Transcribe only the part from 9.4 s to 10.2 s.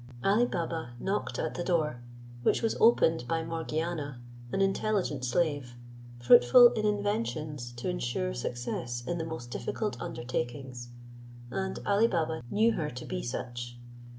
difficult